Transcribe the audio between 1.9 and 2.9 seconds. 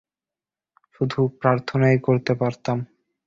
করতে পারতাম।